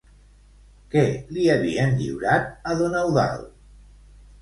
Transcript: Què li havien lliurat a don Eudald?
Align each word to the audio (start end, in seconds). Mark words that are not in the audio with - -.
Què 0.95 1.03
li 1.37 1.45
havien 1.57 1.95
lliurat 2.01 2.51
a 2.73 2.77
don 2.83 3.01
Eudald? 3.07 3.49